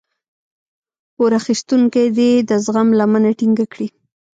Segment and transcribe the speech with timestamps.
[1.15, 3.87] پور اخيستونکی دې د زغم لمنه ټينګه کړي.